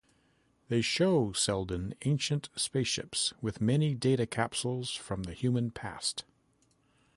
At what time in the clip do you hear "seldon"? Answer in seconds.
1.31-1.93